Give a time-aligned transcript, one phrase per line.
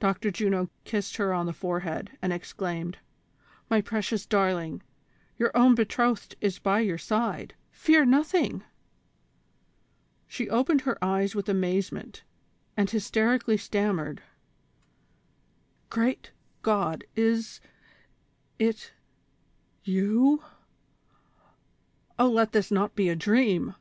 [0.00, 0.32] Dr.
[0.32, 2.98] Juno kissed her on the forehead, and exclaimed:
[3.70, 4.82] "My precious darling,
[5.38, 8.64] your own betrothed is by your side; fear nothing."
[10.26, 12.24] She opened her eyes with amazement,
[12.76, 14.22] and hysterically stammered:"
[15.96, 16.32] Great
[16.62, 17.70] God, is i—
[18.72, 18.90] t y— o—
[19.92, 20.42] u?
[22.18, 23.72] O let this not be a dream